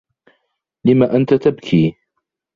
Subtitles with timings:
[0.85, 1.95] لم أنت تبكي؟